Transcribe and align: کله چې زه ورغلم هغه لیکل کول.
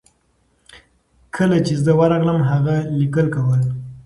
کله 1.35 1.57
چې 1.65 1.73
زه 1.83 1.91
ورغلم 1.99 2.39
هغه 2.49 2.75
لیکل 2.99 3.27
کول. 3.35 3.61